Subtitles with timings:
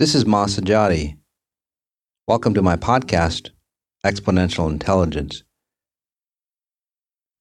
[0.00, 1.10] This is Masajati.
[1.10, 1.18] Hmm.
[2.26, 3.50] Welcome to my podcast,
[4.02, 5.42] Exponential Intelligence.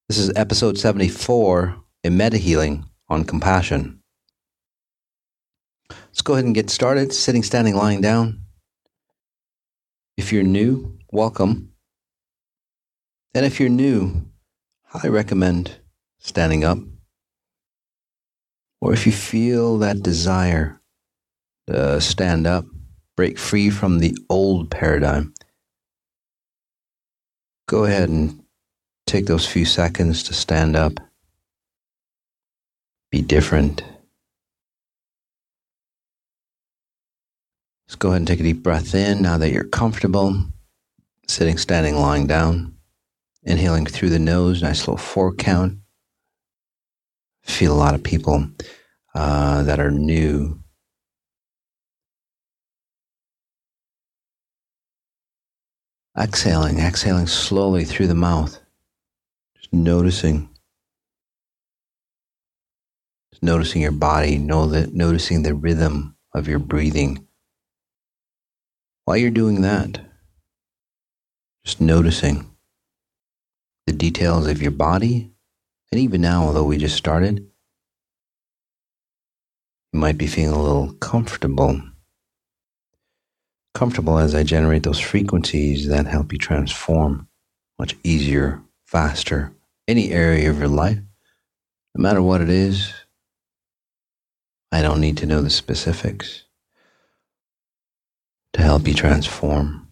[0.10, 4.02] This is episode 74 in Meta Healing on compassion.
[5.90, 7.14] Let's go ahead and get started.
[7.14, 8.42] Sitting, standing, lying down.
[10.18, 11.72] If you're new, welcome.
[13.34, 14.26] And if you're new,
[14.94, 15.80] I recommend
[16.18, 16.80] standing up.
[18.82, 20.79] Or if you feel that desire
[21.70, 22.66] uh, stand up,
[23.16, 25.34] break free from the old paradigm.
[27.68, 28.44] Go ahead and
[29.06, 30.94] take those few seconds to stand up.
[33.12, 33.84] Be different.
[37.88, 40.36] Just go ahead and take a deep breath in now that you're comfortable,
[41.28, 42.76] sitting, standing, lying down.
[43.44, 45.80] Inhaling through the nose, nice little four count.
[47.44, 48.48] Feel a lot of people
[49.16, 50.60] uh, that are new
[56.20, 58.60] Exhaling, exhaling slowly through the mouth.
[59.56, 60.50] Just noticing.
[63.32, 67.26] Just noticing your body, know that noticing the rhythm of your breathing.
[69.06, 70.02] While you're doing that,
[71.64, 72.50] just noticing
[73.88, 75.32] the details of your body.
[75.92, 77.40] And even now, although we just started,
[79.94, 81.82] you might be feeling a little comfortable
[83.80, 87.30] comfortable as I generate those frequencies that help you transform
[87.80, 89.54] much easier, faster,
[89.88, 90.98] any area of your life,
[91.96, 92.94] no matter what it is.
[94.74, 96.44] I don't need to know the specifics
[98.52, 99.90] to help you transform.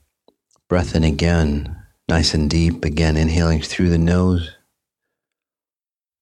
[0.67, 1.73] Breath in again,
[2.09, 4.51] nice and deep, again, inhaling through the nose,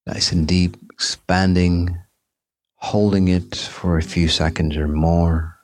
[0.06, 1.98] nice and deep, expanding,
[2.76, 5.55] holding it for a few seconds or more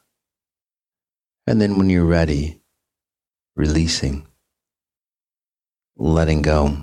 [1.46, 2.60] and then when you're ready,
[3.56, 4.26] releasing,
[5.96, 6.76] letting go.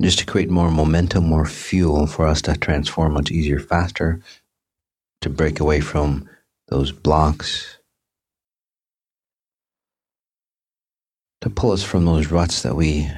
[0.00, 4.20] Just to create more momentum, more fuel for us to transform much easier, faster,
[5.20, 6.28] to break away from
[6.68, 7.78] those blocks,
[11.40, 13.08] to pull us from those ruts that we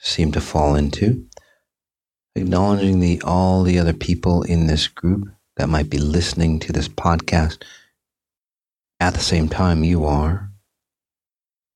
[0.00, 1.26] seem to fall into
[2.34, 6.88] acknowledging the all the other people in this group that might be listening to this
[6.88, 7.62] podcast
[8.98, 10.50] at the same time you are,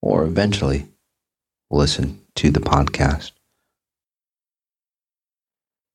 [0.03, 0.89] or eventually
[1.71, 3.33] listen to the podcast.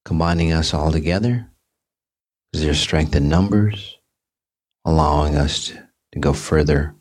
[0.05, 1.47] Combining us all together
[2.53, 3.97] is there strength in numbers,
[4.83, 6.95] allowing us to, to go further,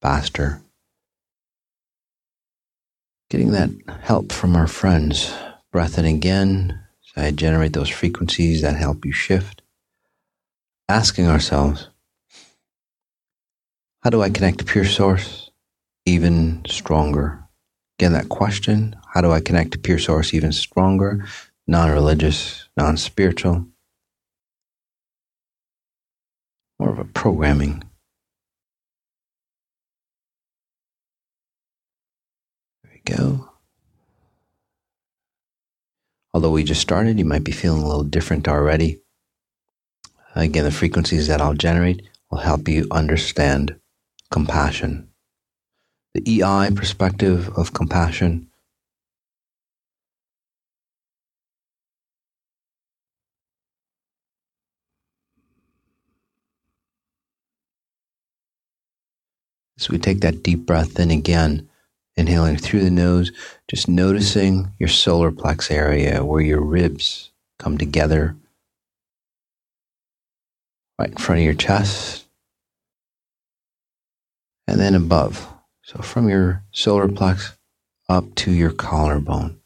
[0.00, 0.62] faster.
[3.28, 3.70] Getting that
[4.02, 5.34] help from our friends.
[5.72, 6.85] Breath in again
[7.16, 9.62] I generate those frequencies that help you shift.
[10.88, 11.88] Asking ourselves,
[14.02, 15.50] how do I connect to pure source
[16.06, 17.44] even stronger?
[17.98, 21.26] Again, that question, how do I connect to pure source even stronger?
[21.66, 23.66] Non religious, non spiritual,
[26.78, 27.82] more of a programming.
[32.84, 33.45] There we go.
[36.36, 39.00] Although we just started, you might be feeling a little different already.
[40.34, 43.80] Again, the frequencies that I'll generate will help you understand
[44.30, 45.08] compassion.
[46.12, 48.50] The EI perspective of compassion.
[59.78, 61.70] So we take that deep breath in again
[62.16, 63.30] Inhaling through the nose,
[63.68, 68.36] just noticing your solar plex area where your ribs come together
[70.98, 72.24] right in front of your chest
[74.66, 75.46] and then above.
[75.82, 77.52] So from your solar plex
[78.08, 79.60] up to your collarbone.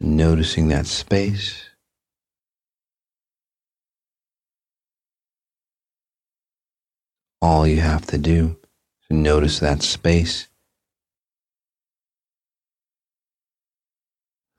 [0.00, 1.68] Noticing that space.
[7.42, 8.56] All you have to do
[9.12, 10.46] Notice that space.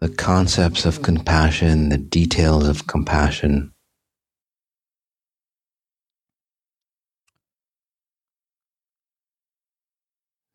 [0.02, 3.72] The concepts of compassion, the details of compassion.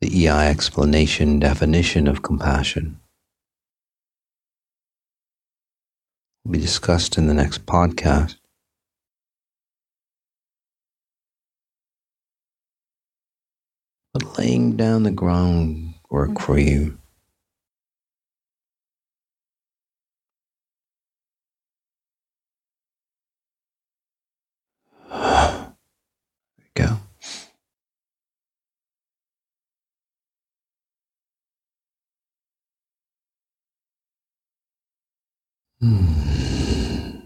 [0.02, 3.00] The EI explanation, definition of compassion
[6.44, 8.36] will be discussed in the next podcast.
[14.18, 16.42] but laying down the groundwork mm-hmm.
[16.42, 16.96] for you.
[25.10, 25.74] There
[26.58, 26.98] we go.
[35.80, 37.18] Hmm.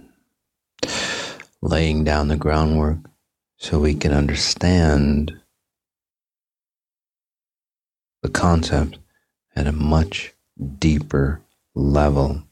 [1.63, 2.99] Laying down the groundwork
[3.59, 5.40] so we can understand
[8.23, 8.99] the concept
[9.57, 10.35] at a much
[10.79, 11.43] deeper
[11.75, 12.43] level.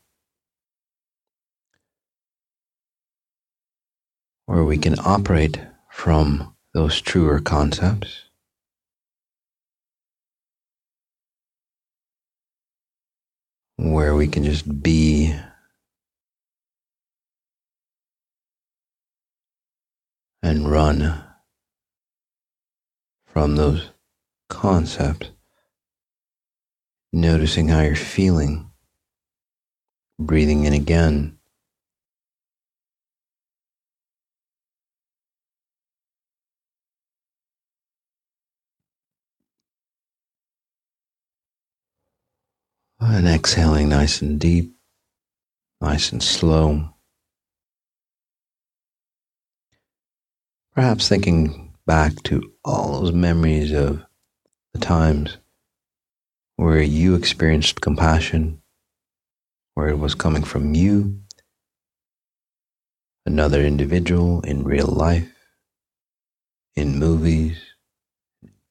[4.47, 5.61] Where we can operate
[5.91, 8.23] from those truer concepts.
[13.77, 15.35] Where we can just be
[20.43, 21.23] and run
[23.27, 23.91] from those
[24.49, 25.31] concepts,
[27.13, 28.71] noticing how you're feeling,
[30.19, 31.39] breathing in again.
[43.01, 44.75] And exhaling nice and deep,
[45.81, 46.95] nice and slow.
[50.75, 54.05] Perhaps thinking back to all those memories of
[54.75, 55.39] the times
[56.59, 58.61] where you experienced compassion,
[59.75, 61.21] where it was coming from you,
[63.25, 65.33] another individual in real life,
[66.75, 67.61] in movies,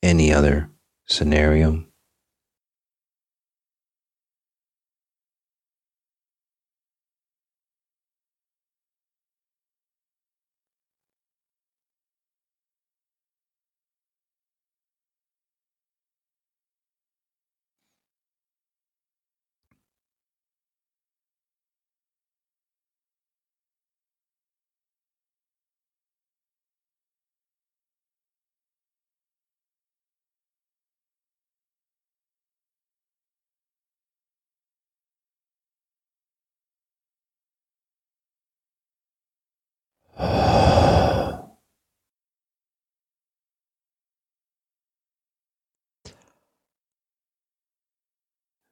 [0.04, 0.70] any other
[1.06, 1.87] scenario.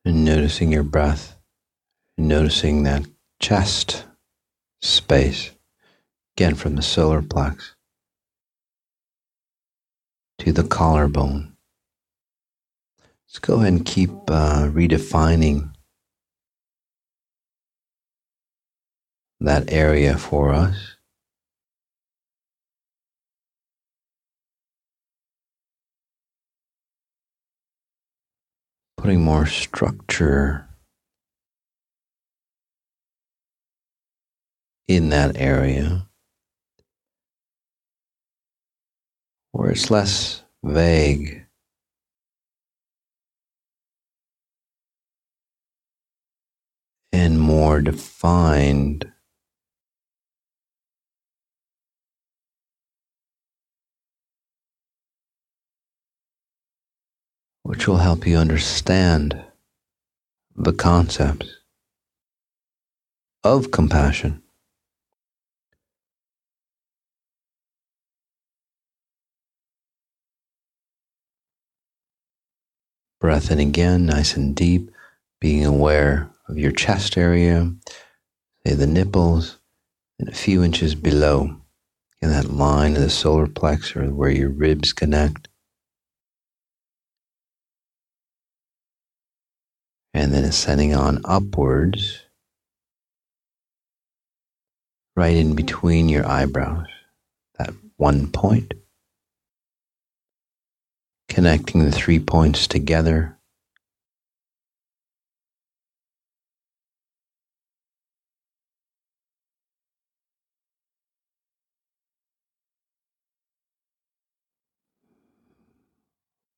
[0.06, 1.36] And noticing your breath,
[2.16, 3.07] noticing that
[3.42, 4.06] chest
[4.80, 5.50] space,
[6.38, 7.72] again from the solar plex
[10.38, 11.56] to the collarbone.
[13.28, 15.74] Let's go ahead and keep uh, redefining
[19.40, 20.94] that area for us.
[29.06, 30.68] Putting more structure
[34.88, 36.07] in that area
[39.52, 41.46] where it's less vague.
[47.13, 49.12] And more defined.
[57.66, 59.44] Which will help you understand
[60.56, 61.48] the concepts
[63.44, 64.40] of compassion.
[73.19, 74.92] Breath in again, nice and deep,
[75.42, 77.74] being aware of your chest area,
[78.64, 79.57] say the nipples,
[80.19, 81.60] and a few inches below
[82.22, 85.48] in that line of the solar plexus where your ribs connect.
[90.16, 92.22] And then ascending on upwards,
[95.18, 96.88] right in between your eyebrows,
[97.60, 98.74] that one point,
[101.28, 103.38] connecting the three points together.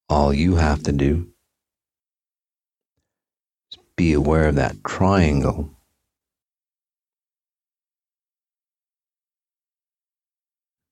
[0.10, 1.34] All you have to do
[3.98, 5.72] be aware of that triangle.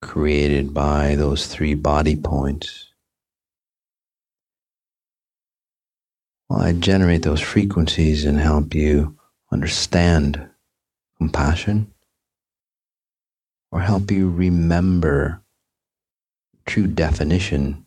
[0.01, 2.89] Created by those three body points.
[6.49, 9.17] Well, I generate those frequencies and help you
[9.51, 10.49] understand
[11.17, 11.91] compassion
[13.71, 15.41] or help you remember
[16.65, 17.84] true definition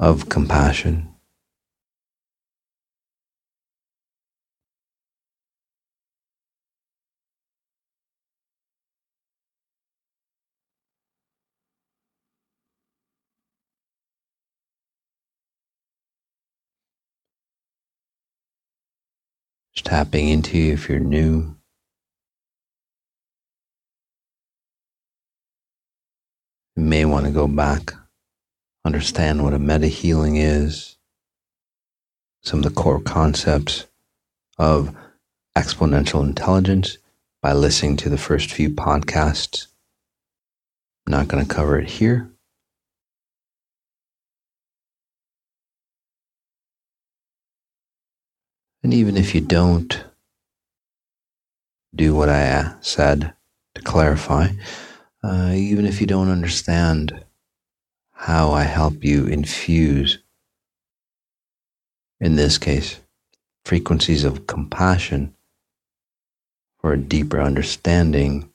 [0.00, 1.06] of compassion.
[19.82, 21.56] tapping into you if you're new.
[26.76, 27.94] You may want to go back,
[28.84, 30.96] understand what a meta healing is,
[32.42, 33.86] some of the core concepts
[34.58, 34.94] of
[35.56, 36.98] exponential intelligence
[37.42, 39.66] by listening to the first few podcasts.
[41.06, 42.30] I'm not going to cover it here.
[48.82, 50.04] And even if you don't
[51.94, 53.34] do what I said
[53.74, 54.48] to clarify,
[55.22, 57.24] uh, even if you don't understand
[58.20, 60.18] how I help you infuse,
[62.20, 63.00] in this case,
[63.64, 65.34] frequencies of compassion
[66.78, 68.50] for a deeper understanding,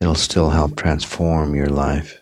[0.00, 2.20] it'll still help transform your life.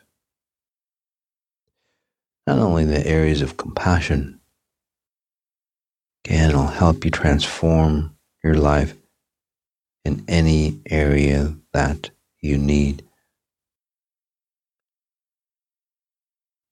[2.46, 4.40] Not only the areas of compassion,
[6.22, 8.14] again, it'll help you transform
[8.44, 8.94] your life
[10.04, 12.10] in any area that
[12.42, 13.07] you need,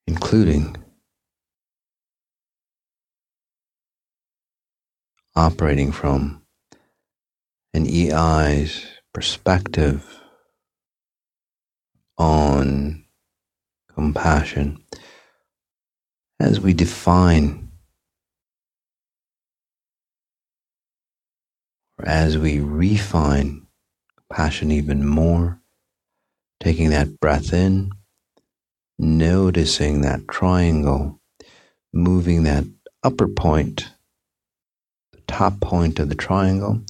[0.07, 0.77] including
[5.35, 6.43] operating from
[7.75, 10.21] an EI's perspective
[12.17, 13.05] on
[13.95, 14.83] compassion
[16.41, 17.71] as we define
[21.99, 23.67] or as we refine
[24.17, 25.61] compassion even more,
[26.61, 27.91] taking that breath in,
[28.99, 31.21] noticing that triangle,
[31.93, 32.65] moving that
[33.03, 33.91] upper point
[35.13, 36.83] the top point of the triangle,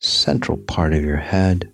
[0.00, 1.72] central part of your head.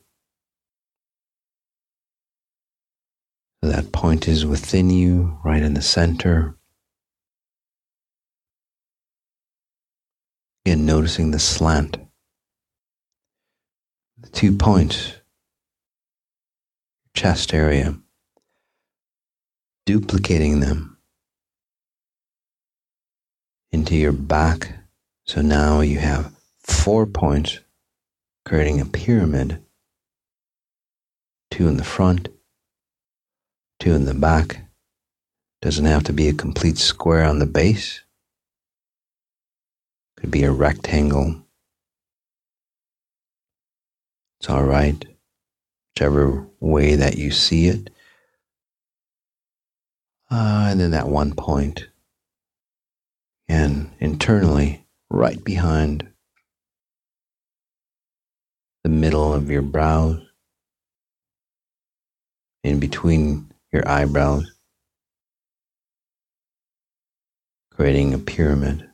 [3.62, 6.56] That point is within you, right in the center.
[10.64, 11.98] Again, noticing the slant.
[14.20, 15.14] The two points,
[17.14, 17.98] chest area,
[19.88, 20.98] duplicating them
[23.72, 24.74] into your back
[25.24, 27.60] so now you have four points
[28.44, 29.58] creating a pyramid
[31.50, 32.28] two in the front,
[33.80, 34.64] two in the back.
[35.60, 38.02] Doesn't have to be a complete square on the base,
[40.16, 41.42] could be a rectangle.
[44.38, 45.04] It's all right,
[45.94, 47.90] whichever way that you see it.
[50.30, 51.88] Uh, and then that one point.
[53.48, 56.06] And internally, right behind
[58.84, 60.20] the middle of your brows,
[62.62, 64.52] in between your eyebrows,
[67.70, 68.87] creating a pyramid.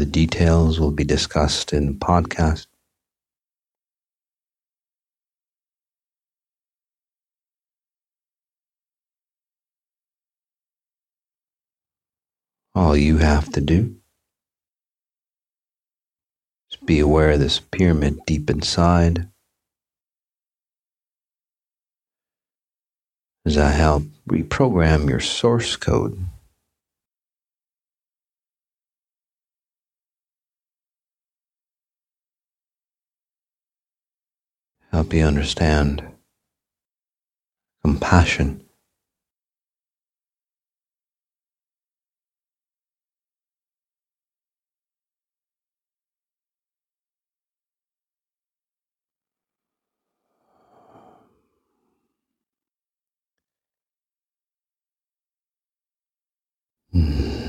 [0.00, 2.66] The details will be discussed in the podcast.
[12.74, 13.96] All you have to do
[16.70, 19.28] is be aware of this pyramid deep inside
[23.44, 26.18] as I help reprogram your source code.
[35.00, 36.02] help you understand
[37.82, 38.62] compassion.
[56.94, 57.39] Mm.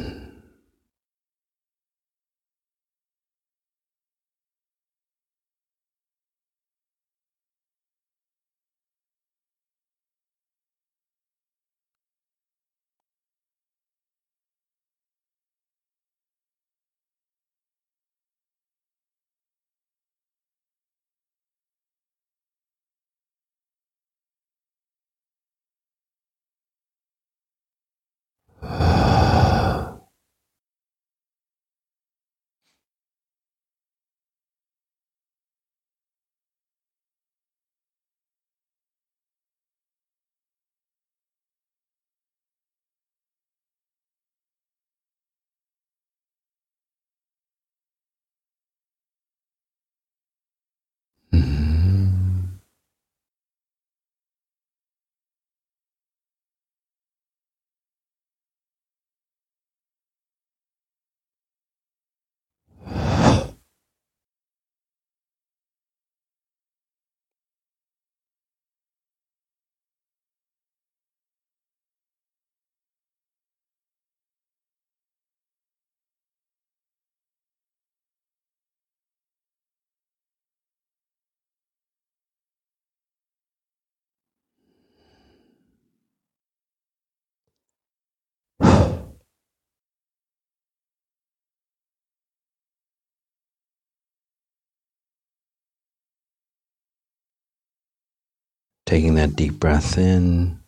[98.92, 100.60] Taking that deep breath in.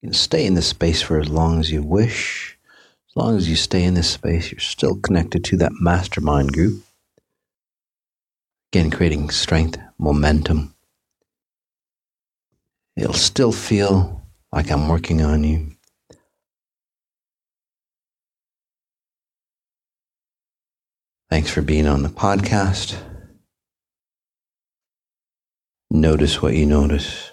[0.00, 2.58] You can stay in this space for as long as you wish.
[3.10, 6.82] As long as you stay in this space, you're still connected to that mastermind group.
[8.72, 10.74] Again, creating strength, momentum.
[12.96, 15.72] It'll still feel like I'm working on you.
[21.28, 23.07] Thanks for being on the podcast.
[25.90, 27.32] Notice what you notice.